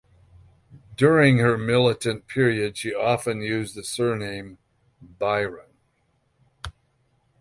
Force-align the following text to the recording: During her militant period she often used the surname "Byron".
During 0.97 1.37
her 1.37 1.59
militant 1.59 2.25
period 2.25 2.75
she 2.75 2.91
often 2.91 3.41
used 3.41 3.75
the 3.75 3.83
surname 3.83 4.57
"Byron". 4.99 5.75